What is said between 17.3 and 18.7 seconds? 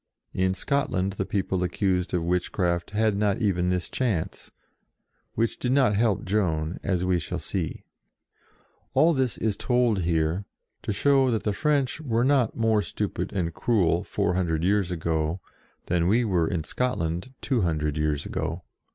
two hundred years ago.